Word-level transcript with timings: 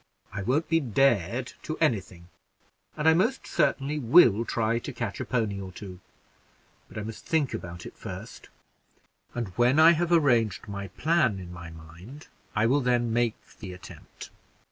I 0.33 0.41
won't 0.41 0.67
be 0.67 0.79
dared 0.79 1.53
to 1.61 1.77
any 1.77 1.99
thing, 2.01 2.27
and 2.97 3.07
I 3.07 3.13
most 3.13 3.45
certainly 3.45 3.99
will 3.99 4.45
try 4.45 4.79
to 4.79 4.91
catch 4.91 5.19
a 5.19 5.25
pony 5.25 5.61
or 5.61 5.71
two; 5.71 5.99
but 6.87 6.97
I 6.97 7.03
must 7.03 7.23
think 7.23 7.53
about 7.53 7.85
it 7.85 7.95
first, 7.95 8.49
and 9.35 9.49
when 9.59 9.77
I 9.79 9.91
have 9.91 10.11
arranged 10.11 10.67
my 10.67 10.87
plan 10.87 11.37
in 11.37 11.53
my 11.53 11.69
mind, 11.69 12.29
I 12.55 12.65
will 12.65 12.81
then 12.81 13.13
make 13.13 13.35
the 13.59 13.73
attempt." 13.73 14.31